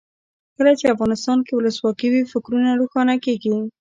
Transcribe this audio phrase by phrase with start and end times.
[0.57, 3.53] کله چې افغانستان کې ولسواکي وي فکرونه روښانه کیږي.